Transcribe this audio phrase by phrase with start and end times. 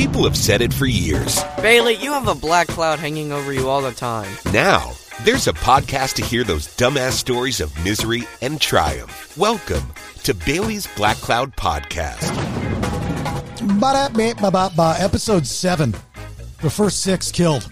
[0.00, 1.44] People have said it for years.
[1.60, 4.34] Bailey, you have a black cloud hanging over you all the time.
[4.50, 4.92] Now,
[5.24, 9.36] there's a podcast to hear those dumbass stories of misery and triumph.
[9.36, 9.92] Welcome
[10.22, 12.34] to Bailey's Black Cloud Podcast.
[13.78, 14.96] Ba-da-ba-ba-ba.
[14.98, 15.94] Episode 7.
[16.62, 17.68] The first six killed.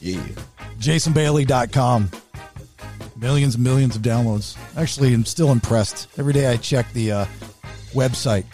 [0.00, 0.18] Yeah.
[0.80, 2.10] JasonBailey.com.
[3.14, 4.56] Millions and millions of downloads.
[4.76, 6.08] Actually, I'm still impressed.
[6.18, 7.26] Every day I check the uh,
[7.92, 8.44] website.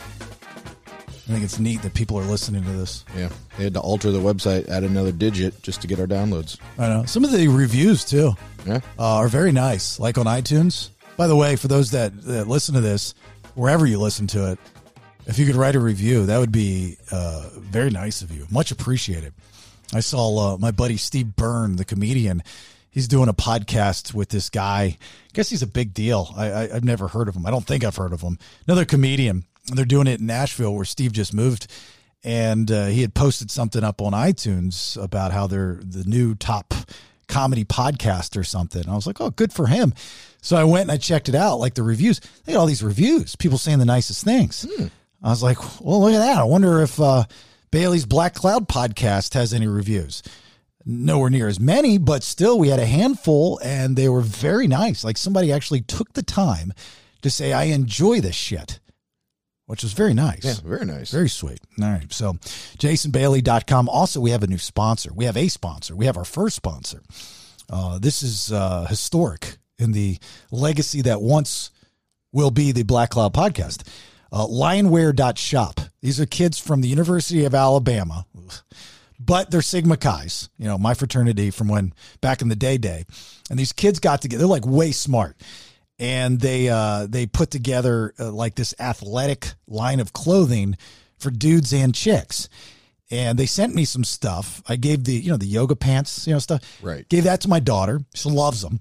[1.29, 3.05] I think it's neat that people are listening to this.
[3.17, 3.31] Yeah.
[3.59, 6.57] They had to alter the website, add another digit just to get our downloads.
[6.79, 7.05] I know.
[7.05, 8.35] Some of the reviews, too,
[8.65, 8.77] Yeah.
[8.99, 10.91] uh, are very nice, like on iTunes.
[11.17, 13.15] By the way, for those that, that listen to this,
[13.55, 14.59] wherever you listen to it,
[15.27, 18.47] if you could write a review, that would be uh, very nice of you.
[18.51, 19.33] Much appreciated.
[19.93, 22.43] I saw uh, my buddy Steve Byrne, the comedian.
[22.91, 24.83] He's doing a podcast with this guy.
[24.83, 24.99] I
[25.33, 26.33] guess he's a big deal.
[26.37, 27.45] I, I, I've never heard of him.
[27.47, 28.39] I don't think I've heard of him.
[28.69, 29.45] Another comedian.
[29.73, 31.67] They're doing it in Nashville, where Steve just moved,
[32.23, 36.75] and uh, he had posted something up on iTunes about how they're the new top
[37.29, 38.83] comedy podcast or something.
[38.83, 39.95] And I was like, oh, good for him.
[40.41, 42.21] So I went and I checked it out, like the reviews.
[42.45, 44.65] They got all these reviews, people saying the nicest things.
[45.23, 46.39] I was like, well, look at that.
[46.39, 47.25] I wonder if uh,
[47.73, 50.23] Bailey's Black Cloud podcast has any reviews.
[50.85, 55.03] Nowhere near as many, but still, we had a handful and they were very nice.
[55.03, 56.73] Like somebody actually took the time
[57.23, 58.79] to say, I enjoy this shit,
[59.67, 60.45] which was very nice.
[60.45, 60.55] Yeah.
[60.65, 61.11] Very nice.
[61.11, 61.61] Very sweet.
[61.83, 62.13] All right.
[62.13, 62.35] So,
[62.79, 63.89] jasonbailey.com.
[63.89, 65.13] Also, we have a new sponsor.
[65.13, 65.95] We have a sponsor.
[65.95, 67.03] We have our first sponsor.
[67.69, 70.19] Uh, this is uh, historic in the
[70.51, 71.71] legacy that once
[72.33, 73.87] will be the Black Cloud podcast.
[74.33, 75.81] Uh, lionwear.shop.
[76.01, 78.27] These are kids from the University of Alabama,
[79.19, 83.05] but they're Sigma Chi's, you know, my fraternity from when back in the day day.
[83.51, 84.41] And these kids got together.
[84.41, 85.41] They're like way smart
[85.99, 90.77] and they uh, they put together uh, like this athletic line of clothing
[91.19, 92.49] for dudes and chicks.
[93.09, 94.63] And they sent me some stuff.
[94.69, 96.63] I gave the you know the yoga pants, you know stuff.
[96.83, 97.09] Right.
[97.09, 98.01] Gave that to my daughter.
[98.15, 98.81] She loves them.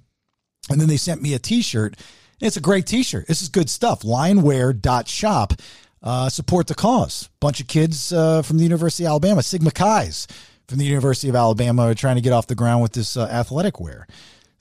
[0.70, 1.95] And then they sent me a T-shirt.
[2.42, 3.27] It's a great T-shirt.
[3.27, 4.02] This is good stuff.
[4.02, 5.54] Lionwear.shop.
[6.02, 7.30] Uh, support the cause.
[7.39, 10.27] Bunch of kids uh, from the University of Alabama, Sigma Chi's
[10.67, 13.25] from the University of Alabama, are trying to get off the ground with this uh,
[13.25, 14.08] athletic wear.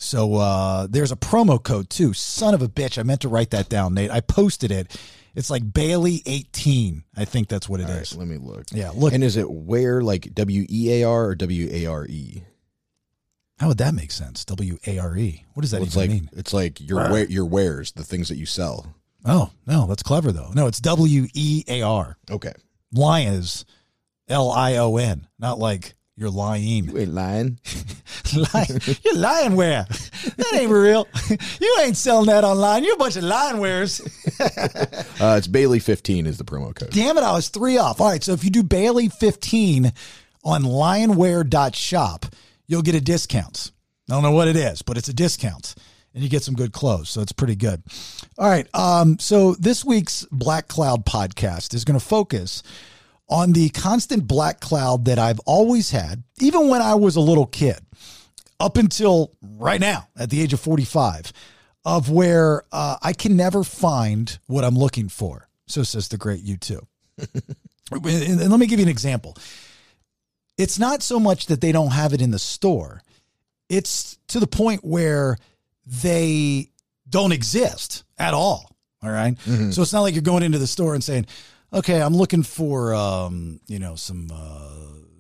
[0.04, 2.12] So uh, there's a promo code too.
[2.12, 2.98] Son of a bitch.
[2.98, 4.10] I meant to write that down, Nate.
[4.10, 4.94] I posted it.
[5.34, 7.03] It's like Bailey 18.
[7.16, 8.12] I think that's what it All is.
[8.12, 8.66] right, let me look.
[8.70, 9.12] Yeah, look.
[9.12, 12.44] And is it where like W E A R or W A R E?
[13.59, 14.44] How would that make sense?
[14.44, 15.44] W A R E.
[15.54, 16.31] What does that Well, it's even like mean?
[16.34, 18.94] it's like your wear, your wares, the things that you sell.
[19.25, 20.50] Oh, no, that's clever though.
[20.54, 22.16] No, it's W E A R.
[22.31, 22.53] Okay.
[22.93, 23.64] Lion is
[24.28, 26.84] L I O N, not like you're lying.
[26.84, 27.58] You ain't lying.
[28.54, 28.80] lying.
[29.04, 29.84] You're lying where?
[30.36, 31.08] That ain't real.
[31.60, 32.84] You ain't selling that online.
[32.84, 34.00] You're a bunch of lying wares.
[35.20, 36.91] Uh, it's Bailey fifteen is the promo code.
[36.91, 38.00] Damn it, I was three off.
[38.00, 39.92] All right, so if you do Bailey 15
[40.44, 42.26] on lionwear.shop,
[42.66, 43.70] you'll get a discount.
[44.10, 45.76] I don't know what it is, but it's a discount.
[46.12, 47.82] And you get some good clothes, so it's pretty good.
[48.36, 52.62] All right, um, so this week's Black Cloud podcast is going to focus
[53.29, 57.47] on the constant black cloud that I've always had, even when I was a little
[57.47, 57.79] kid,
[58.61, 61.33] up until right now at the age of 45,
[61.85, 65.49] of where uh, I can never find what I'm looking for.
[65.67, 66.81] So says the great U2.
[67.93, 69.37] and and let me give you an example.
[70.56, 73.03] It's not so much that they don't have it in the store,
[73.69, 75.37] it's to the point where
[75.87, 76.71] they
[77.09, 78.71] don't exist at all.
[79.03, 79.39] All right?
[79.73, 81.27] So it's not like you're going into the store and saying,
[81.75, 84.69] okay, I'm looking for, um, you know, some, uh,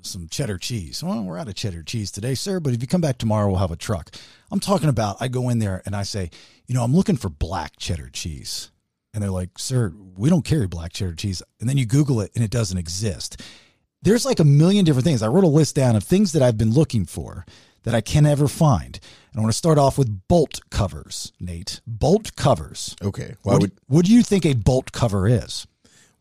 [0.02, 1.02] some cheddar cheese.
[1.02, 3.58] Well, we're out of cheddar cheese today, sir, but if you come back tomorrow, we'll
[3.58, 4.14] have a truck.
[4.50, 6.30] I'm talking about, I go in there and I say,
[6.66, 8.70] you know, I'm looking for black cheddar cheese.
[9.12, 11.42] And they're like, sir, we don't carry black cheddar cheese.
[11.60, 13.40] And then you Google it and it doesn't exist.
[14.02, 15.22] There's like a million different things.
[15.22, 17.46] I wrote a list down of things that I've been looking for
[17.84, 18.98] that I can never find.
[19.32, 21.80] And I want to start off with bolt covers, Nate.
[21.86, 22.96] Bolt covers.
[23.02, 23.32] Okay.
[23.32, 25.66] I What, would what do you think a bolt cover is?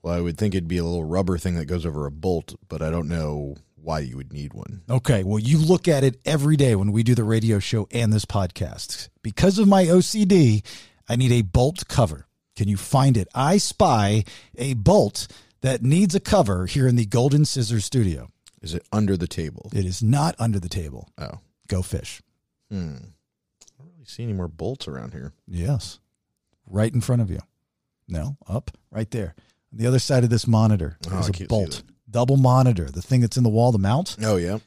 [0.04, 2.54] Well I would think it'd be a little rubber thing that goes over a bolt,
[2.70, 4.82] but I don't know why you would need one.
[4.90, 8.14] Okay, well, you look at it every day when we do the radio show and
[8.14, 9.10] this podcast.
[9.22, 10.64] Because of my OCD,
[11.10, 12.28] I need a bolt cover.
[12.56, 13.28] Can you find it?
[13.34, 14.24] I spy
[14.58, 15.28] a bolt
[15.62, 18.30] that needs a cover here in the Golden Scissors studio.
[18.62, 19.70] Is it under the table?
[19.74, 21.10] It is not under the table.
[21.18, 21.40] Oh.
[21.68, 22.22] Go fish.
[22.70, 22.96] Hmm.
[22.98, 25.34] I don't really see any more bolts around here.
[25.48, 26.00] Yes.
[26.66, 27.40] Right in front of you.
[28.08, 29.36] No, up, right there.
[29.74, 31.84] On the other side of this monitor Oh, is a bolt.
[32.10, 34.16] Double monitor, the thing that's in the wall, the mount.
[34.24, 34.60] Oh yeah.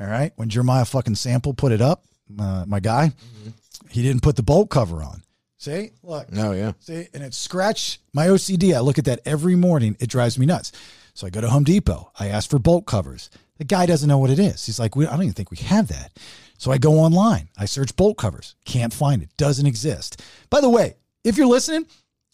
[0.00, 0.32] All right.
[0.36, 2.04] When Jeremiah fucking sample put it up,
[2.38, 3.88] uh, my guy, Mm-hmm.
[3.90, 5.22] he didn't put the bolt cover on.
[5.58, 6.72] See, look, Oh yeah.
[6.80, 8.74] see, and it scratched my OCD.
[8.74, 9.96] I look at that every morning.
[10.00, 10.72] It drives me nuts.
[11.14, 12.10] So I go to Home Depot.
[12.18, 13.30] I ask for bolt covers.
[13.58, 14.66] The guy doesn't know what it is.
[14.66, 16.10] He's like, we, I don't even think we have that.
[16.58, 17.48] So I go online.
[17.56, 18.56] I search bolt covers.
[18.64, 19.28] Can't find it.
[19.36, 20.22] Doesn't exist.
[20.50, 21.86] By the way, if you're listening,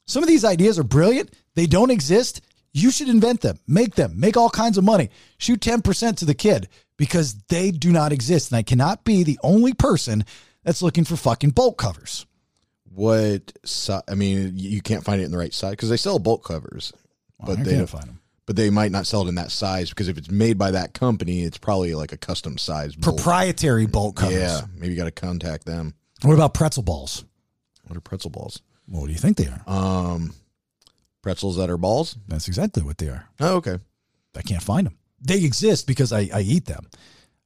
[0.06, 1.34] some of these ideas are brilliant.
[1.54, 2.40] They don't exist.
[2.72, 5.10] You should invent them, make them, make all kinds of money.
[5.38, 8.50] Shoot 10% to the kid because they do not exist.
[8.52, 10.24] And I cannot be the only person
[10.62, 12.26] that's looking for fucking bolt covers.
[12.92, 16.18] What si- I mean, you can't find it in the right size because they sell
[16.18, 16.92] bolt covers,
[17.38, 18.20] Well, but they can't find them.
[18.46, 20.92] but they might not sell it in that size because if it's made by that
[20.92, 23.16] company, it's probably like a custom size bolt.
[23.16, 24.36] Proprietary bolt covers.
[24.38, 25.94] Yeah, maybe you got to contact them.
[26.22, 27.24] What about pretzel balls?
[27.86, 28.60] What are pretzel balls?
[28.86, 29.62] What do you think they are?
[29.68, 30.34] Um,
[31.22, 32.16] pretzels that are balls.
[32.28, 33.28] That's exactly what they are.
[33.40, 33.78] Oh, okay.
[34.36, 34.96] I can't find them.
[35.20, 36.88] They exist because I, I eat them.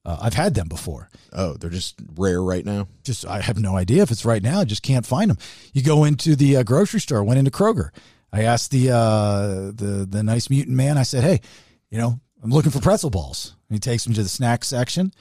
[0.05, 1.09] Uh, I've had them before.
[1.33, 2.87] Oh, they're just rare right now.
[3.03, 4.59] Just I have no idea if it's right now.
[4.59, 5.37] I just can't find them.
[5.73, 7.23] You go into the uh, grocery store.
[7.23, 7.89] Went into Kroger.
[8.31, 10.99] I asked the uh, the the nice mutant man.
[10.99, 11.41] I said, "Hey,
[11.89, 15.11] you know, I'm looking for pretzel balls." And he takes me to the snack section,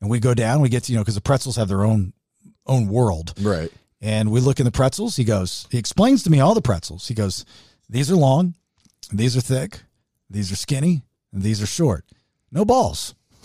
[0.00, 0.60] and we go down.
[0.60, 2.12] We get to you know because the pretzels have their own
[2.66, 3.34] own world.
[3.40, 3.70] Right.
[4.00, 5.14] And we look in the pretzels.
[5.14, 7.06] He goes, he explains to me all the pretzels.
[7.06, 7.44] He goes,
[7.92, 8.54] these are long,
[9.12, 9.82] these are thick,
[10.30, 11.02] these are skinny,
[11.32, 12.04] and these are short.
[12.50, 13.14] No balls.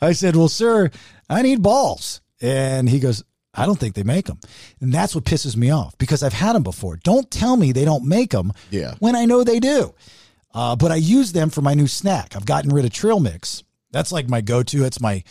[0.00, 0.90] I said, well, sir,
[1.28, 2.20] I need balls.
[2.40, 3.22] And he goes,
[3.54, 4.38] I don't think they make them.
[4.80, 6.96] And that's what pisses me off because I've had them before.
[6.96, 8.94] Don't tell me they don't make them Yeah.
[8.98, 9.94] when I know they do.
[10.52, 12.34] Uh, but I use them for my new snack.
[12.36, 13.62] I've gotten rid of Trail Mix.
[13.90, 14.84] That's like my go-to.
[14.84, 15.22] It's my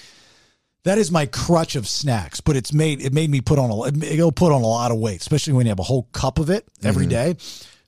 [0.84, 2.42] that is my crutch of snacks.
[2.42, 4.98] But it's made it made me put on a it'll put on a lot of
[4.98, 7.34] weight, especially when you have a whole cup of it every mm-hmm.
[7.34, 7.36] day.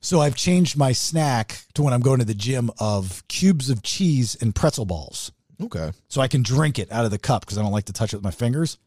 [0.01, 3.81] So I've changed my snack to when I'm going to the gym of cubes of
[3.81, 5.91] cheese and pretzel balls, Okay.
[6.09, 8.13] so I can drink it out of the cup because I don't like to touch
[8.13, 8.77] it with my fingers.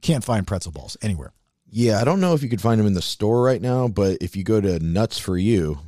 [0.00, 1.34] Can't find pretzel balls anywhere.
[1.68, 4.18] Yeah, I don't know if you could find them in the store right now, but
[4.22, 5.78] if you go to Nuts for You,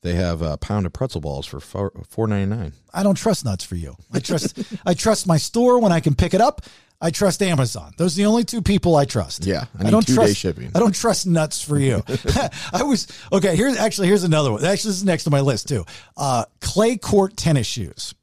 [0.00, 2.72] they have a pound of pretzel balls for four ninety nine.
[2.92, 3.96] I don't trust nuts for you.
[4.12, 6.62] I trust I trust my store when I can pick it up.
[7.02, 7.92] I trust Amazon.
[7.96, 9.44] Those are the only two people I trust.
[9.44, 10.70] Yeah, I need two-day trust, shipping.
[10.72, 12.04] I don't trust nuts for you.
[12.72, 13.56] I was okay.
[13.56, 14.60] Here's actually here's another one.
[14.60, 15.84] Actually, this is next to my list too.
[16.16, 18.14] Uh, clay court tennis shoes.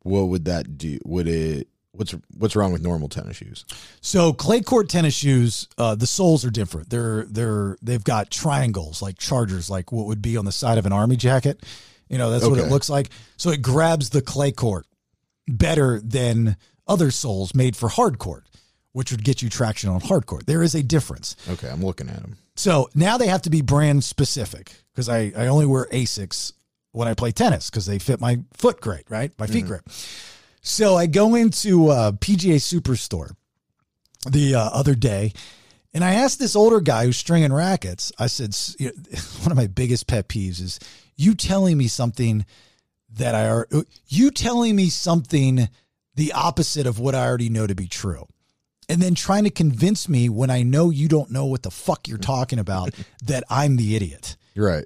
[0.00, 0.98] What would that do?
[1.04, 1.68] Would it?
[1.92, 3.64] What's what's wrong with normal tennis shoes?
[4.00, 6.90] So clay court tennis shoes, uh, the soles are different.
[6.90, 10.86] They're they're they've got triangles like chargers, like what would be on the side of
[10.86, 11.64] an army jacket.
[12.08, 13.10] You know, that's what it looks like.
[13.36, 14.86] So it grabs the clay court
[15.46, 16.56] better than
[16.88, 18.46] other soles made for hard court,
[18.92, 20.46] which would get you traction on hard court.
[20.46, 21.36] There is a difference.
[21.48, 22.36] Okay, I'm looking at them.
[22.56, 26.52] So now they have to be brand specific because I, I only wear Asics
[26.92, 29.30] when I play tennis because they fit my foot great, right?
[29.38, 29.82] My feet great.
[30.62, 33.30] So I go into uh, PGA Superstore
[34.28, 35.32] the uh, other day
[35.94, 39.52] and I asked this older guy who's stringing rackets, I said, s- you know, one
[39.52, 40.80] of my biggest pet peeves is
[41.16, 42.44] you telling me something
[43.14, 43.68] that I are
[44.08, 45.68] you telling me something
[46.18, 48.26] the opposite of what I already know to be true.
[48.88, 52.08] And then trying to convince me when I know you don't know what the fuck
[52.08, 52.90] you're talking about
[53.24, 54.84] that I'm the idiot You're right.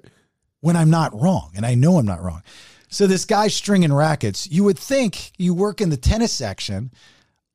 [0.59, 1.51] when I'm not wrong.
[1.55, 2.43] And I know I'm not wrong.
[2.87, 4.47] So this guy stringing rackets.
[4.51, 6.91] You would think you work in the tennis section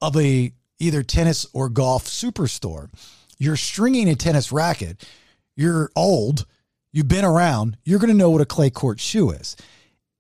[0.03, 2.91] of a either tennis or golf superstore.
[3.39, 5.09] You're stringing a tennis racket.
[5.55, 6.47] You're old.
[6.91, 7.77] You've been around.
[7.85, 9.55] You're going to know what a clay court shoe is.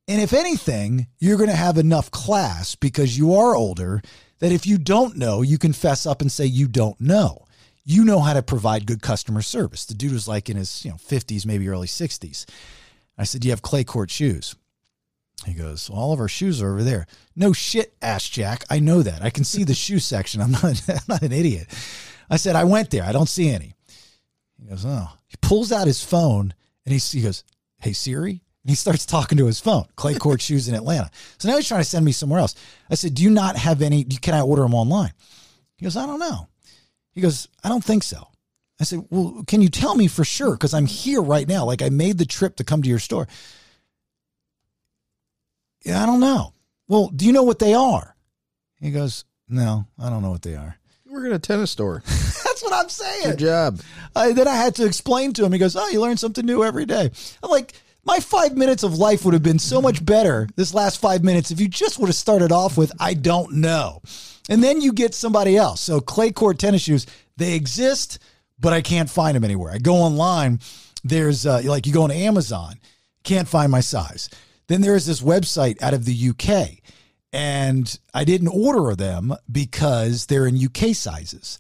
[0.08, 4.00] And if anything, you're going to have enough class because you are older
[4.38, 7.44] that if you don't know, you can fess up and say you don't know.
[7.84, 9.84] You know how to provide good customer service.
[9.84, 12.46] The dude was like in his, you know, 50s, maybe early 60s.
[13.18, 14.54] I said, "Do you have clay court shoes?"
[15.44, 18.64] He goes, "All of our shoes are over there." No shit, ass Jack.
[18.70, 19.22] I know that.
[19.22, 20.40] I can see the shoe section.
[20.40, 21.68] I'm not I'm not an idiot.
[22.30, 23.04] I said, "I went there.
[23.04, 23.74] I don't see any."
[24.58, 26.54] He goes, "Oh." He pulls out his phone
[26.86, 27.44] and he, he goes,
[27.78, 29.84] "Hey Siri." And he starts talking to his phone.
[29.96, 31.10] Clay court shoes in Atlanta.
[31.38, 32.54] So now he's trying to send me somewhere else.
[32.90, 34.04] I said, "Do you not have any?
[34.04, 35.12] Can I order them online?"
[35.76, 36.48] He goes, "I don't know."
[37.12, 38.28] He goes, "I don't think so."
[38.80, 40.52] I said, Well, can you tell me for sure?
[40.52, 41.64] Because I'm here right now.
[41.64, 43.26] Like I made the trip to come to your store.
[45.84, 46.54] Yeah, I don't know.
[46.86, 48.14] Well, do you know what they are?
[48.80, 50.76] He goes, No, I don't know what they are.
[51.04, 52.02] You work at a tennis store.
[52.06, 53.30] That's what I'm saying.
[53.30, 53.80] Good job.
[54.14, 55.52] I, then I had to explain to him.
[55.52, 57.10] He goes, "Oh, you learn something new every day."
[57.42, 57.72] I'm like,
[58.08, 61.50] my five minutes of life would have been so much better this last five minutes
[61.50, 64.00] if you just would have started off with "I don't know,"
[64.48, 65.82] and then you get somebody else.
[65.82, 67.04] So clay court tennis shoes,
[67.36, 68.18] they exist,
[68.58, 69.72] but I can't find them anywhere.
[69.74, 70.60] I go online.
[71.04, 72.80] There's uh, like you go on Amazon,
[73.24, 74.30] can't find my size.
[74.68, 76.78] Then there is this website out of the UK,
[77.30, 81.58] and I didn't order them because they're in UK sizes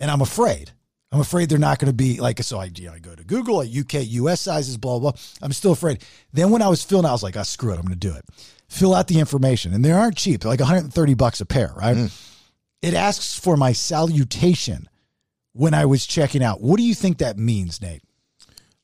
[0.00, 0.72] and I'm afraid.
[1.14, 3.22] I'm afraid they're not going to be like, so I, you know, I go to
[3.22, 5.12] Google at UK, US sizes, blah, blah.
[5.40, 6.04] I'm still afraid.
[6.32, 7.76] Then when I was filling out, I was like, oh, screw it.
[7.76, 8.24] I'm going to do it.
[8.66, 9.72] Fill out the information.
[9.72, 10.40] And they aren't cheap.
[10.40, 12.10] They're like 130 bucks a pair, right?
[12.82, 14.88] It asks for my salutation
[15.52, 16.60] when I was checking out.
[16.60, 18.02] What do you think that means, Nate?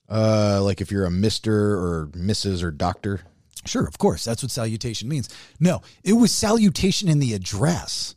[0.08, 2.62] Uh, like if you're a Mister or Mrs.
[2.62, 3.22] or Doctor.
[3.66, 4.24] Sure, of course.
[4.24, 5.28] That's what salutation means.
[5.58, 8.14] No, it was salutation in the address.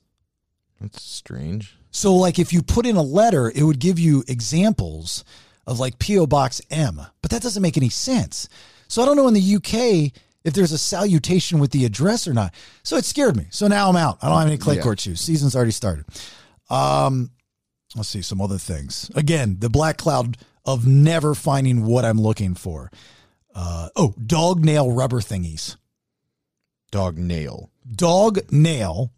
[0.80, 1.76] That's strange.
[1.94, 5.24] So, like, if you put in a letter, it would give you examples
[5.68, 6.26] of like P.O.
[6.28, 8.50] Box M, but that doesn't make any sense.
[8.90, 10.12] So, I don't know in the UK
[10.44, 12.54] if there's a salutation with the address or not.
[12.84, 13.46] So, it scared me.
[13.52, 14.18] So, now I'm out.
[14.22, 14.82] I don't have any clay Yeah.
[14.82, 15.22] court shoes.
[15.22, 16.06] Season's already started.
[16.70, 17.30] Um,
[17.96, 19.12] let's see some other things.
[19.16, 22.92] Again, the black cloud of never finding what I'm looking for.
[23.54, 25.76] Uh, oh, dog nail rubber thingies.
[26.90, 29.12] Dog nail, Dog nail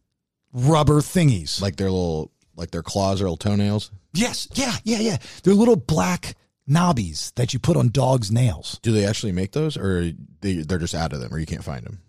[0.53, 1.61] rubber thingies.
[1.61, 3.91] like their little, like their claws or little toenails.
[4.13, 5.17] Yes, yeah, yeah, yeah.
[5.43, 6.35] They're little black
[6.69, 8.79] knobbies that you put on dogs' nails.
[8.81, 11.63] Do they actually make those, or they they're just out of them, or you can't
[11.63, 11.99] find them?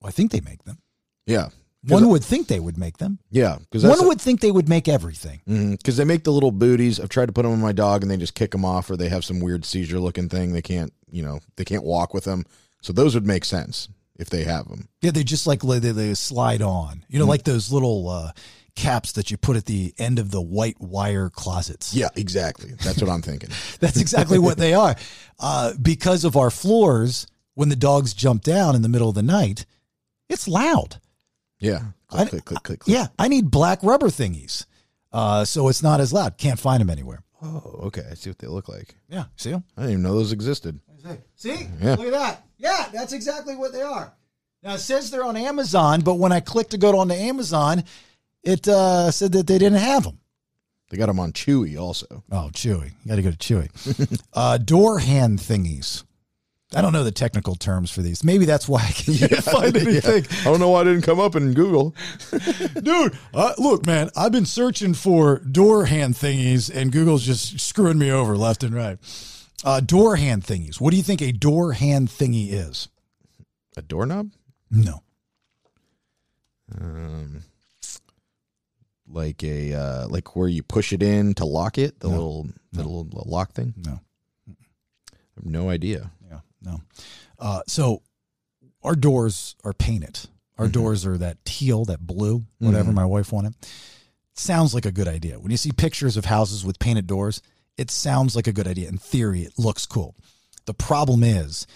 [0.00, 0.78] Well, I think they make them.
[1.26, 1.48] Yeah,
[1.88, 3.18] One would think they would make them.
[3.30, 5.40] yeah, because One would think they would make everything.
[5.46, 7.00] because they make the little booties.
[7.00, 8.96] I've tried to put them on my dog, and they just kick them off, or
[8.96, 10.52] they have some weird seizure looking thing.
[10.52, 12.44] They can't, you know, they can't walk with them.
[12.82, 14.88] So those would make sense if they have them.
[15.00, 17.04] Yeah, they just like they, they slide on.
[17.08, 18.32] You know, like those little uh,
[18.76, 21.94] caps that you put at the end of the white wire closets.
[21.94, 22.72] Yeah, exactly.
[22.82, 23.50] That's what I'm thinking.
[23.80, 24.96] That's exactly what they are.
[25.38, 29.22] Uh, because of our floors, when the dogs jump down in the middle of the
[29.22, 29.64] night,
[30.28, 31.00] it's loud.
[31.60, 32.94] Yeah, I- click, click, click, click, click.
[32.94, 34.66] Yeah, I need black rubber thingies.
[35.12, 36.36] Uh, so it's not as loud.
[36.38, 37.22] Can't find them anywhere.
[37.40, 38.02] Oh, okay.
[38.10, 38.96] I see what they look like.
[39.08, 39.62] Yeah, see them?
[39.76, 40.80] I didn't even know those existed.
[41.36, 41.68] See?
[41.80, 41.94] Yeah.
[41.94, 42.42] Look at that.
[42.56, 44.12] Yeah, that's exactly what they are.
[44.62, 47.84] Now it says they're on Amazon, but when I click to go on to Amazon,
[48.44, 50.20] it uh, said that they didn't have them.
[50.90, 52.22] They got them on Chewy also.
[52.30, 52.92] Oh, Chewy.
[53.04, 54.22] You got to go to Chewy.
[54.32, 56.04] uh, door hand thingies.
[56.74, 58.24] I don't know the technical terms for these.
[58.24, 60.26] Maybe that's why I can't find anything.
[60.40, 61.94] I don't know why I didn't come up in Google.
[62.82, 67.98] Dude, uh, look, man, I've been searching for door hand thingies, and Google's just screwing
[67.98, 68.98] me over left and right.
[69.64, 70.80] Uh, door hand thingies.
[70.80, 72.88] What do you think a door hand thingy is?
[73.76, 74.30] A doorknob?
[74.70, 75.02] No.
[76.80, 77.42] Um,
[79.14, 82.14] like a uh, like where you push it in to lock it, the No.
[82.14, 83.74] little the little lock thing.
[83.76, 84.00] No.
[84.48, 84.52] I
[85.36, 86.10] have no idea.
[86.28, 86.80] Yeah, no.
[87.38, 88.02] Uh, so
[88.82, 90.20] our doors are painted.
[90.58, 93.54] Our doors are that teal, that blue, whatever my wife wanted.
[94.34, 95.40] Sounds like a good idea.
[95.40, 97.42] When you see pictures of houses with painted doors,
[97.76, 98.88] it sounds like a good idea.
[98.88, 100.14] In theory, it looks cool.
[100.66, 101.66] The problem is,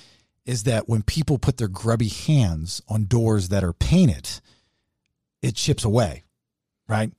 [0.47, 4.29] is that when people put their grubby hands on doors that are painted,
[5.43, 6.23] it chips away,
[6.89, 7.13] right?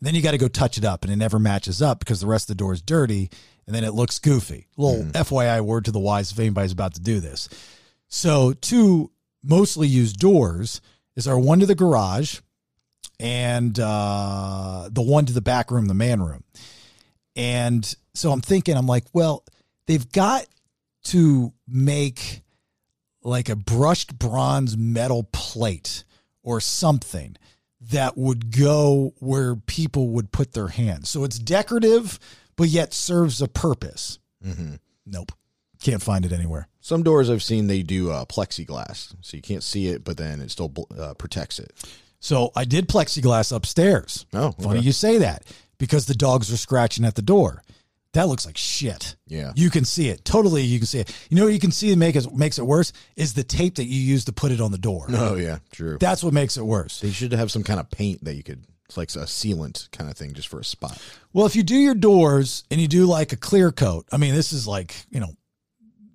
[0.00, 2.26] then you got to go touch it up, and it never matches up because the
[2.26, 3.30] rest of the door is dirty,
[3.66, 4.66] and then it looks goofy.
[4.76, 7.48] Little FYI word to the wise if anybody's about to do this.
[8.08, 9.10] So, two
[9.42, 10.80] mostly used doors
[11.16, 12.40] is our one to the garage
[13.18, 16.44] and uh, the one to the back room, the man room.
[17.34, 19.44] And so I'm thinking, I'm like, well,
[19.86, 20.46] they've got
[21.04, 22.42] to make
[23.22, 26.04] like a brushed bronze metal plate
[26.42, 27.36] or something
[27.90, 31.08] that would go where people would put their hands.
[31.08, 32.18] So it's decorative,
[32.56, 34.18] but yet serves a purpose.
[35.06, 35.32] Nope.
[35.82, 36.68] Can't find it anywhere.
[36.80, 40.40] Some doors I've seen they do uh, plexiglass, so you can't see it, but then
[40.40, 41.72] it still uh, protects it.
[42.18, 44.26] So I did plexiglass upstairs.
[44.32, 45.44] Oh, Funny you say that
[45.78, 47.62] because the dogs are scratching at the door.
[48.16, 49.14] That looks like shit.
[49.26, 49.52] Yeah.
[49.54, 50.24] You can see it.
[50.24, 51.14] Totally you can see it.
[51.28, 53.74] You know what you can see that make it, makes it worse is the tape
[53.74, 55.06] that you use to put it on the door.
[55.10, 55.98] Oh yeah, true.
[56.00, 57.00] That's what makes it worse.
[57.00, 58.64] They should have some kind of paint that you could.
[58.86, 60.98] It's like a sealant kind of thing, just for a spot.
[61.32, 64.34] Well, if you do your doors and you do like a clear coat, I mean,
[64.34, 65.34] this is like, you know,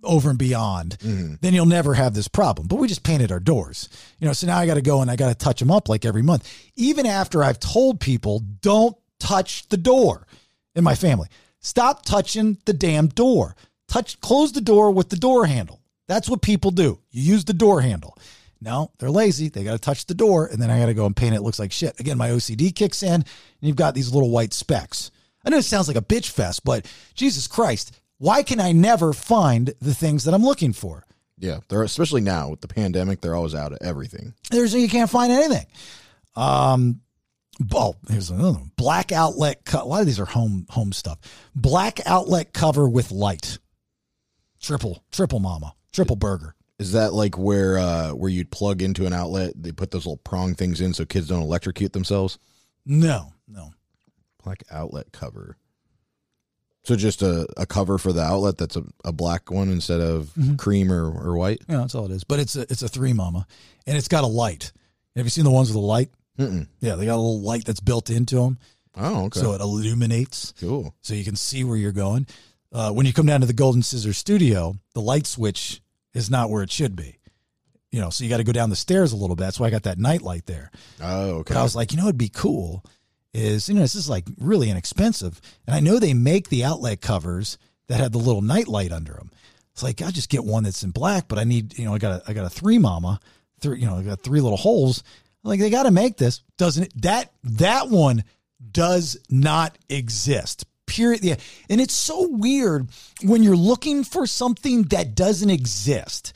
[0.03, 1.36] over and beyond, mm-hmm.
[1.41, 2.67] then you'll never have this problem.
[2.67, 5.12] But we just painted our doors, you know, so now I got to go and
[5.12, 6.51] I got to touch them up like every month.
[6.75, 10.25] Even after I've told people, don't touch the door
[10.74, 11.27] in my family,
[11.62, 13.56] stop touching the damn door.
[13.88, 15.82] Touch, close the door with the door handle.
[16.08, 17.00] That's what people do.
[17.12, 18.18] You use the door handle.
[18.60, 19.50] No, they're lazy.
[19.50, 21.38] They got to touch the door, and then I got to go and paint it.
[21.38, 22.00] It looks like shit.
[22.00, 23.25] Again, my OCD kicks in, and
[23.62, 25.10] you've got these little white specks.
[25.44, 29.13] I know it sounds like a bitch fest, but Jesus Christ, why can I never
[29.13, 31.06] find the things that I'm looking for?
[31.39, 34.36] Yeah, they're especially now with the pandemic, they're always out of everything.
[34.51, 35.65] There's you can't find anything.
[36.36, 37.01] Um,
[37.74, 38.72] oh, here's another one.
[38.75, 39.84] Black outlet cut.
[39.84, 41.20] A lot of these are home home stuff.
[41.56, 43.60] Black outlet cover with light.
[44.62, 46.56] Triple, triple mama, triple burger.
[46.80, 49.53] Is that like where uh where you'd plug into an outlet?
[49.56, 52.38] They put those little prong things in so kids don't electrocute themselves.
[52.86, 53.72] No, no.
[54.44, 55.58] Black outlet cover.
[56.84, 60.32] So just a, a cover for the outlet that's a, a black one instead of
[60.58, 61.62] cream or, or white.
[61.70, 62.24] Yeah, that's all it is.
[62.24, 63.46] But it's a it's a three mama,
[63.86, 64.72] and it's got a light.
[65.15, 66.10] Have you seen the ones with a light?
[66.42, 66.68] Mm-mm.
[66.80, 68.58] Yeah, they got a little light that's built into them,
[68.98, 69.40] Oh, okay.
[69.40, 70.96] so it illuminates, cool.
[71.02, 72.28] so you can see where you're going.
[72.74, 75.82] Uh, when you come down to the Golden Scissors Studio, the light switch
[76.14, 77.18] is not where it should be.
[77.92, 79.44] You know, so you got to go down the stairs a little bit.
[79.44, 80.72] That's why I got that night light there.
[81.02, 81.54] Oh, okay.
[81.54, 82.86] But I was like, you know, it'd be cool
[83.34, 85.40] is, you know, this is like really inexpensive.
[85.66, 87.58] And I know they make the outlet covers
[87.88, 89.32] that have the little night light under them.
[89.74, 91.98] It's like, I just get one that's in black, but I need, you know, I
[91.98, 93.20] got a, I got a three mama,
[93.62, 95.04] three, you know, I got three little holes.
[95.44, 96.42] Like they got to make this.
[96.58, 97.02] Doesn't it?
[97.02, 98.24] That, that one
[98.72, 100.66] does not exist.
[100.86, 101.24] Period.
[101.24, 101.38] Yeah.
[101.70, 102.90] And it's so weird
[103.24, 106.34] when you're looking for something that doesn't exist.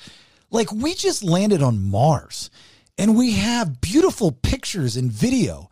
[0.50, 2.50] Like we just landed on Mars
[2.98, 5.70] and we have beautiful pictures and video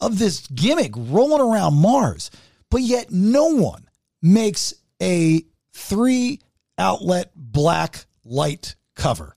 [0.00, 2.30] of this gimmick rolling around Mars,
[2.70, 3.88] but yet no one
[4.20, 6.40] makes a three
[6.78, 9.36] outlet black light cover.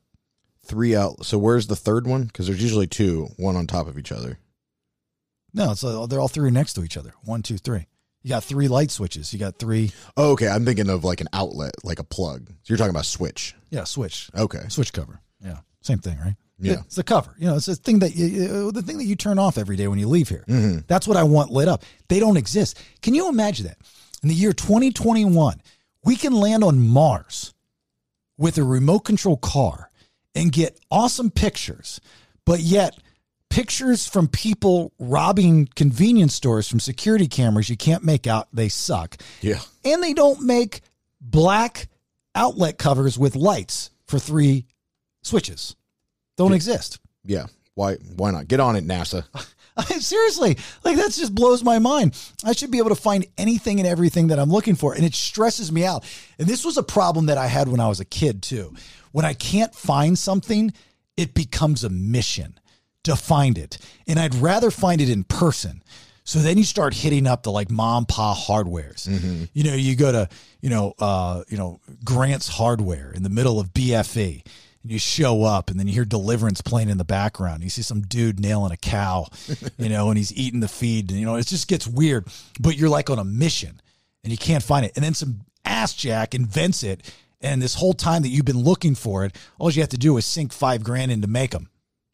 [0.66, 1.26] Three out.
[1.26, 2.24] So where's the third one?
[2.24, 4.40] Because there's usually two, one on top of each other.
[5.54, 7.14] No, it's uh, they're all three next to each other.
[7.24, 7.88] One, two, three.
[8.24, 9.32] You got three light switches.
[9.32, 9.92] You got three.
[10.18, 10.48] Oh, okay.
[10.48, 12.48] I'm thinking of like an outlet, like a plug.
[12.50, 13.56] So you're talking about switch.
[13.70, 14.30] Yeah, switch.
[14.36, 14.64] Okay.
[14.68, 15.22] Switch cover.
[15.40, 16.36] Yeah, same thing, right?
[16.58, 16.82] Yeah.
[16.86, 17.36] it's the cover.
[17.38, 19.88] You know, it's the thing that you, the thing that you turn off every day
[19.88, 20.44] when you leave here.
[20.48, 20.80] Mm-hmm.
[20.88, 21.84] That's what I want lit up.
[22.08, 22.80] They don't exist.
[23.02, 23.78] Can you imagine that?
[24.24, 25.62] In the year 2021,
[26.04, 27.54] we can land on Mars
[28.38, 29.90] with a remote control car
[30.36, 32.00] and get awesome pictures,
[32.46, 32.98] but yet
[33.50, 38.48] pictures from people robbing convenience stores from security cameras you can't make out.
[38.54, 39.18] They suck.
[39.42, 39.62] Yeah.
[39.86, 40.82] And they don't make
[41.22, 41.88] black
[42.36, 44.66] outlet covers with lights for three
[45.24, 45.76] switches.
[46.36, 47.00] Don't exist.
[47.24, 47.46] Yeah.
[47.76, 47.96] Why?
[47.96, 48.48] Why not?
[48.48, 49.24] Get on it, NASA.
[50.00, 52.18] Seriously, like that just blows my mind.
[52.46, 55.14] I should be able to find anything and everything that I'm looking for, and it
[55.14, 56.04] stresses me out.
[56.40, 58.74] And this was a problem that I had when I was a kid too.
[59.12, 60.74] When I can't find something,
[61.18, 62.58] it becomes a mission
[63.04, 65.84] to find it, and I'd rather find it in person.
[66.28, 69.08] So then you start hitting up the like mom pa hardwares.
[69.54, 70.30] You know, you go to
[70.62, 74.44] you know uh, you know Grant's Hardware in the middle of BFE
[74.86, 77.82] and you show up and then you hear deliverance playing in the background you see
[77.82, 79.28] some dude nailing a cow
[79.80, 82.28] you know and he's eating the feed and you know it just gets weird
[82.60, 83.82] but you're like on a mission
[84.24, 87.94] and you can't find it and then some ass jack invents it and this whole
[87.94, 90.84] time that you've been looking for it all you have to do is sink five
[90.84, 91.68] grand in to make them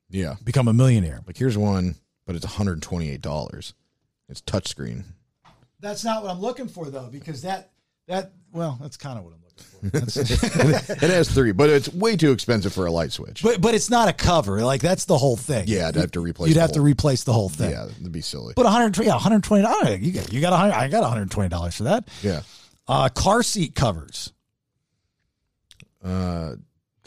[0.10, 0.36] Yeah.
[0.44, 3.74] become a millionaire Like here's one, but it's $128.
[4.30, 5.04] It's touchscreen.
[5.82, 7.72] that's not what i'm looking for though because that
[8.08, 9.41] that well that's kind of what i'm looking for That's-
[9.84, 13.42] it has three, but it's way too expensive for a light switch.
[13.44, 16.20] but but it's not a cover like that's the whole thing yeah, I'd have to
[16.20, 16.50] replace.
[16.50, 18.54] you'd the have to whole- replace the whole thing Yeah, that'd be silly.
[18.56, 20.00] But 120, yeah, 120 dollars.
[20.02, 20.74] You got, you got 100.
[20.74, 22.08] I got 120 dollars for that.
[22.22, 22.42] yeah.
[22.88, 24.34] Uh, car seat covers.
[26.04, 26.56] Uh,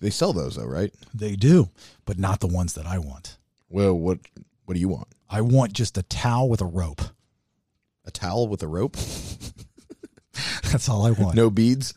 [0.00, 0.92] they sell those though, right?
[1.12, 1.68] They do,
[2.04, 3.38] but not the ones that I want.
[3.68, 4.18] Well, what
[4.64, 5.08] what do you want?
[5.28, 7.02] I want just a towel with a rope.
[8.06, 8.96] A towel with a rope?
[10.64, 11.36] That's all I want.
[11.36, 11.94] No beads?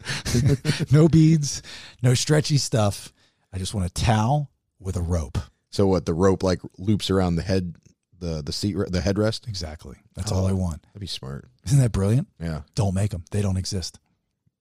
[0.92, 1.62] no beads,
[2.02, 3.14] no stretchy stuff.
[3.54, 5.38] I just want a towel with a rope.
[5.70, 6.06] So what?
[6.06, 7.76] The rope like loops around the head,
[8.20, 9.48] the the seat, the headrest.
[9.48, 9.98] Exactly.
[10.16, 10.84] That's oh, all I want.
[10.84, 11.50] That'd be smart.
[11.66, 12.28] Isn't that brilliant?
[12.40, 13.24] Yeah, Don't make them.
[13.32, 14.00] They don't exist.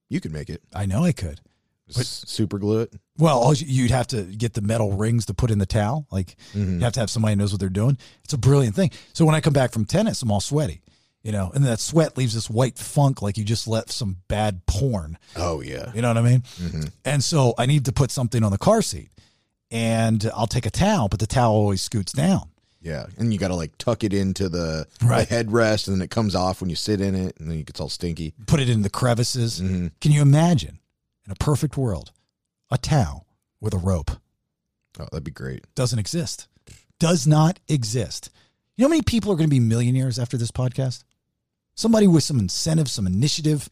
[0.08, 0.62] you could make it.
[0.74, 1.40] I know I could.
[1.88, 2.94] Just super glue it.
[3.16, 6.06] Well, you'd have to get the metal rings to put in the towel.
[6.10, 6.78] Like mm-hmm.
[6.78, 7.96] you have to have somebody who knows what they're doing.
[8.24, 8.90] It's a brilliant thing.
[9.12, 10.82] So when I come back from tennis, I'm all sweaty,
[11.26, 14.64] you know, and that sweat leaves this white funk like you just left some bad
[14.66, 15.18] porn.
[15.34, 15.90] Oh yeah.
[15.92, 16.42] You know what I mean?
[17.04, 19.10] And so I need to put something on the car seat,
[19.70, 22.50] and I'll take a towel, but the towel always scoots down.
[22.80, 25.28] Yeah, and you got to like tuck it into the, Right.
[25.28, 27.66] the headrest, and then it comes off when you sit in it, and then it
[27.66, 28.32] gets all stinky.
[28.46, 29.60] Put it in the crevices.
[29.60, 29.88] Mm-hmm.
[30.00, 30.78] Can you imagine,
[31.26, 32.12] in a perfect world,
[32.70, 33.26] a towel
[33.60, 34.12] with a rope?
[35.00, 35.64] Oh, that'd be great.
[35.74, 36.46] doesn't exist.
[37.00, 38.30] Does not exist.
[38.76, 41.02] You know how many people are going to be millionaires after this podcast?
[41.76, 43.68] Somebody with some incentive, some initiative,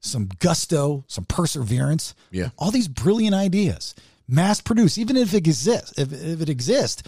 [0.00, 2.14] some gusto, some perseverance.
[2.30, 2.50] Yeah.
[2.56, 3.94] All these brilliant ideas.
[4.26, 7.02] Mass produce, even if it exists, if, if it exists,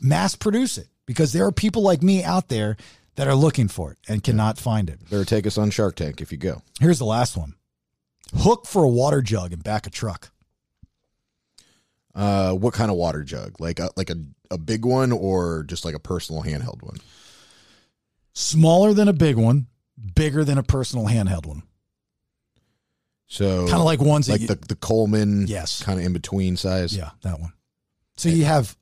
[0.00, 2.76] mass produce it because there are people like me out there
[3.16, 5.00] that are looking for it and cannot find it.
[5.10, 6.62] Better take us on Shark Tank if you go.
[6.80, 7.54] Here's the last one.
[8.36, 10.30] Hook for a water jug and back a truck.
[12.14, 13.60] Uh, what kind of water jug?
[13.60, 14.16] Like a like a,
[14.50, 16.96] a big one or just like a personal handheld one?
[18.32, 19.66] Smaller than a big one,
[20.14, 21.62] bigger than a personal handheld one.
[23.28, 25.82] So Kind of like ones that like you- the the Coleman, Yes.
[25.82, 26.96] kind of in between size.
[26.96, 27.52] Yeah, that one.
[28.16, 28.76] So you have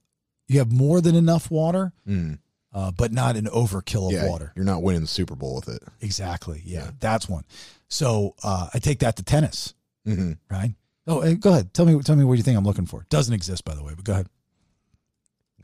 [0.48, 2.38] you have more than enough water, Mm.
[2.72, 4.52] uh, but not an overkill of yeah, water.
[4.54, 5.82] you're not winning the Super Bowl with it.
[6.02, 6.62] Exactly.
[6.66, 7.44] Yeah, that's one.
[7.88, 9.72] So uh, I take that to tennis,
[10.04, 10.74] hmm right?
[11.06, 11.72] Oh, go ahead.
[11.74, 11.98] Tell me.
[12.02, 13.06] Tell me what you think I'm looking for.
[13.10, 13.92] Doesn't exist, by the way.
[13.94, 14.26] But go ahead.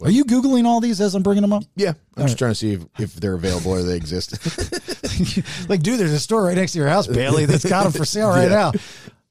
[0.03, 1.65] Are you googling all these as I'm bringing them up?
[1.77, 4.33] Yeah, I'm All just trying to see if, if they're available or they exist.
[5.69, 8.05] like, dude, there's a store right next to your house, Bailey, that's got them for
[8.05, 8.71] sale right Yeah.
[8.73, 8.73] now.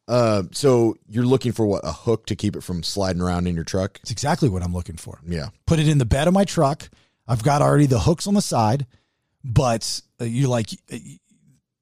[0.07, 3.55] uh, so you're looking for what a hook to keep it from sliding around in
[3.55, 3.99] your truck?
[4.01, 5.19] It's exactly what I'm looking for.
[5.27, 6.89] Yeah, Put it in the bed of my truck.
[7.27, 8.85] I've got already the hooks on the side,
[9.43, 10.97] but uh, you like, uh,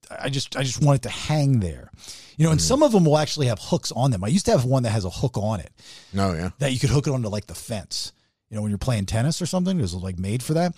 [0.09, 1.89] I just, I just want it to hang there.
[2.37, 4.23] You know, and some of them will actually have hooks on them.
[4.23, 5.71] I used to have one that has a hook on it.
[6.17, 8.11] oh yeah, that you could hook it onto like the fence.
[8.49, 10.73] You know, when you're playing tennis or something, it was like made for that.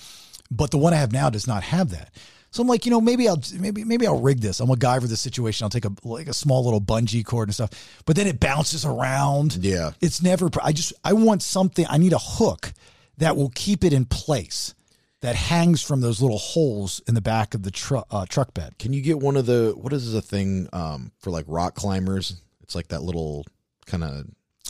[0.52, 2.12] But the one I have now does not have that.
[2.52, 4.60] So I'm like, you know, maybe I'll maybe maybe I'll rig this.
[4.60, 5.66] I'm a guy for this situation.
[5.66, 8.02] I'll take a like a small little bungee cord and stuff.
[8.06, 9.58] But then it bounces around.
[9.58, 9.92] yeah.
[10.02, 10.50] It's never.
[10.64, 11.86] I just I want something.
[11.88, 12.74] I need a hook
[13.18, 14.74] that will keep it in place.
[15.22, 18.80] That hangs from those little holes in the back of the truck uh, truck bed.
[18.80, 22.42] Can you get one of the what is the thing um, for like rock climbers?
[22.64, 23.46] It's like that little
[23.86, 24.28] kind of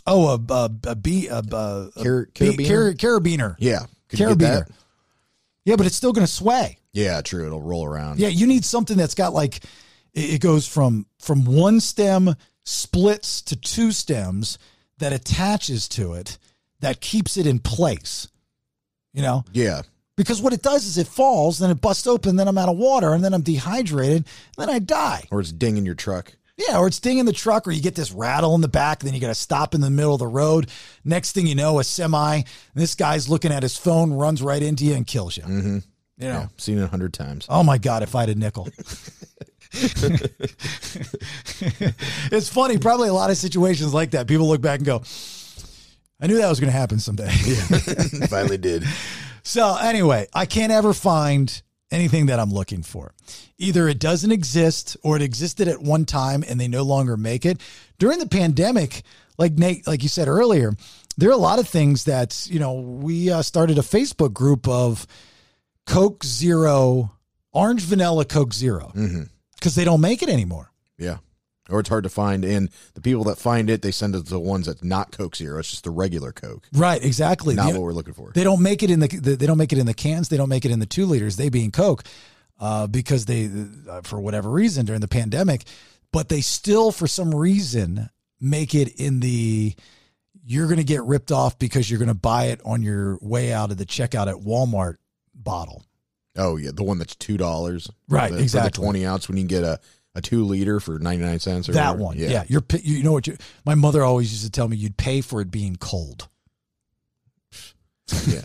[0.10, 1.41] Oh, a a, a, bee, a, a,
[1.95, 2.67] Car- bee- carabiner?
[3.00, 3.56] car- carabiner.
[3.60, 3.86] yeah.
[4.10, 4.65] Could you get Carabiner.
[4.67, 4.72] that?
[5.65, 6.78] Yeah, but it's still going to sway.
[6.93, 7.45] Yeah, true.
[7.45, 8.19] It'll roll around.
[8.19, 9.58] Yeah, you need something that's got like
[10.13, 14.58] it it goes from from one stem splits to two stems
[14.98, 16.38] that attaches to it
[16.80, 18.28] that keeps it in place.
[19.13, 19.82] You know, yeah,
[20.15, 22.78] because what it does is it falls, then it busts open, then I'm out of
[22.78, 24.26] water, and then I'm dehydrated, and
[24.58, 25.28] then I die.
[25.32, 26.34] or it's dinging your truck.
[26.67, 29.00] Yeah, or it's ding in the truck, or you get this rattle in the back,
[29.00, 30.69] then you got to stop in the middle of the road.
[31.06, 32.41] Next thing you know, a semi,
[32.76, 35.43] this guy's looking at his phone, runs right into you and kills you.
[35.43, 35.78] Mm-hmm.
[36.17, 37.45] You know, Yeah, seen it a hundred times.
[37.48, 38.67] Oh my God, if I had a nickel.
[42.32, 44.28] it's funny, probably a lot of situations like that.
[44.28, 45.02] People look back and go,
[46.19, 47.32] I knew that was going to happen someday.
[47.45, 47.62] yeah,
[48.28, 48.84] Finally did.
[49.43, 53.13] so, anyway, I can't ever find anything that I'm looking for.
[53.58, 57.45] Either it doesn't exist or it existed at one time and they no longer make
[57.45, 57.60] it.
[57.97, 59.04] During the pandemic,
[59.38, 60.73] like Nate, like you said earlier,
[61.17, 64.67] there are a lot of things that, you know, we uh, started a Facebook group
[64.67, 65.06] of
[65.86, 67.12] Coke Zero,
[67.52, 69.23] orange vanilla Coke Zero, hmm
[69.56, 70.71] because they don't make it anymore.
[70.97, 71.17] Yeah.
[71.69, 72.43] Or it's hard to find.
[72.43, 75.36] And the people that find it, they send it to the ones that's not Coke
[75.36, 75.60] Zero.
[75.60, 76.65] It's just the regular Coke.
[76.73, 77.55] Right, exactly.
[77.55, 78.32] Not The- what we're looking for.
[78.34, 80.29] they don't make it in the, the they don't make it in the cans.
[80.29, 81.36] They don't make it in the two liters.
[81.38, 82.03] They being Coke,
[82.60, 83.49] uh, because they
[83.89, 85.63] uh, for whatever reason during the pandemic,
[86.12, 88.10] but they still for some reason
[88.41, 89.75] make it in the.
[90.43, 93.53] You're going to get ripped off because you're going to buy it on your way
[93.53, 94.95] out of the checkout at Walmart
[95.36, 95.84] bottle.
[96.36, 97.89] Oh yeah, the one that's two dollars.
[98.08, 98.69] Right, the, exactly.
[98.71, 99.79] The twenty ounce when you can get a,
[100.19, 101.67] a two liter for ninety nine cents.
[101.67, 102.03] Or that whatever.
[102.03, 102.43] one, yeah.
[102.47, 103.38] You're you know what you.
[103.65, 106.27] My mother always used to tell me you'd pay for it being cold.
[108.27, 108.41] yeah.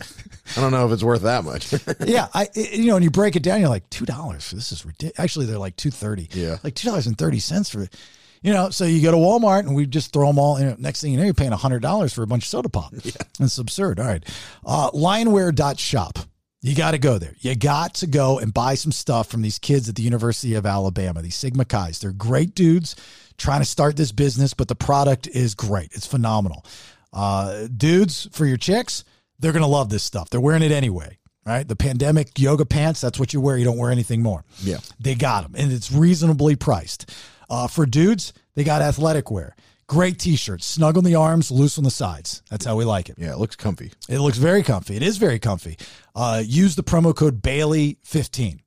[0.57, 1.73] I don't know if it's worth that much.
[2.07, 4.51] yeah, I it- you know, and you break it down, you're like two dollars.
[4.51, 5.19] This is ridiculous.
[5.19, 6.29] Actually, they're like two thirty.
[6.31, 6.57] yeah.
[6.63, 7.95] like two dollars and thirty cents for, it.
[8.43, 8.69] you know.
[8.69, 10.57] So you go to Walmart and we just throw them all.
[10.57, 10.75] in.
[10.79, 12.93] next thing you know, you're paying hundred dollars for a bunch of soda pop.
[13.03, 13.99] Yeah, it's absurd.
[13.99, 14.23] All right,
[14.65, 16.19] uh, lionwear.shop.
[16.65, 17.35] You got to go there.
[17.41, 20.65] You got to go and buy some stuff from these kids at the University of
[20.65, 21.21] Alabama.
[21.21, 21.99] These Sigma Chi's.
[21.99, 22.95] They're great dudes
[23.37, 25.89] trying to start this business, but the product is great.
[25.93, 26.65] It's phenomenal.
[27.13, 29.03] Uh, dudes for your chicks,
[29.37, 30.31] they're gonna love this stuff.
[30.31, 31.19] They're wearing it anyway.
[31.45, 32.99] Right, the pandemic yoga pants.
[32.99, 33.55] That's what you wear.
[33.55, 34.43] You don't wear anything more.
[34.63, 34.79] Yeah.
[34.99, 37.13] They got them, and it's reasonably priced.
[37.47, 39.55] Uh, for dudes, they got athletic wear.
[39.87, 42.41] Great t-shirt, snug on the arms, loose on the sides.
[42.49, 43.17] That's how we like it.
[43.19, 43.33] Yeah.
[43.33, 43.91] It looks comfy.
[44.09, 44.95] It looks very comfy.
[44.95, 45.77] It is very comfy.
[46.15, 48.61] Uh, use the promo code Bailey fifteen.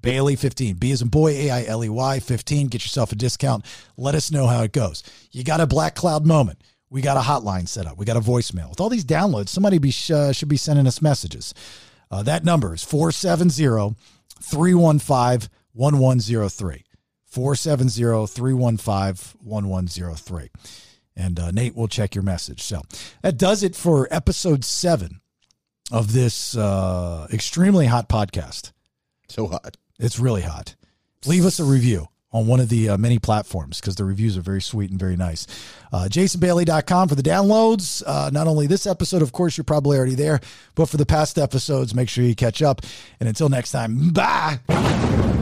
[0.00, 0.76] Bailey fifteen.
[0.76, 2.68] B as in boy, A I L E Y fifteen.
[2.68, 3.66] Get yourself a discount.
[3.98, 5.02] Let us know how it goes.
[5.30, 6.62] You got a black cloud moment.
[6.88, 7.98] We got a hotline set up.
[7.98, 8.70] We got a voicemail.
[8.70, 11.52] With all these downloads, somebody be uh, should be sending us messages.
[12.10, 13.94] Uh, that number is 470
[14.40, 16.84] 315 1103.
[17.36, 20.50] 470 315 1103.
[21.16, 22.62] And uh, Nate will check your message.
[22.62, 22.80] So
[23.20, 25.20] that does it for episode seven
[25.92, 28.72] of this uh, extremely hot podcast.
[29.28, 29.76] So hot.
[29.98, 30.76] It's really hot.
[31.26, 34.40] Leave us a review on one of the uh, many platforms because the reviews are
[34.42, 35.46] very sweet and very nice.
[35.92, 38.02] Uh, JasonBailey.com for the downloads.
[38.06, 40.40] Uh, not only this episode, of course, you're probably already there,
[40.74, 42.82] but for the past episodes, make sure you catch up.
[43.20, 44.58] And until next time, bye.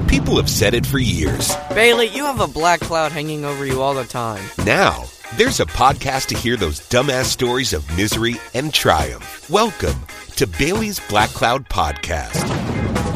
[0.09, 1.53] People have said it for years.
[1.71, 4.45] Bailey, you have a black cloud hanging over you all the time.
[4.65, 5.05] Now,
[5.37, 9.49] there's a podcast to hear those dumbass stories of misery and triumph.
[9.51, 9.97] Welcome
[10.37, 13.14] to Bailey's Black Cloud Podcast.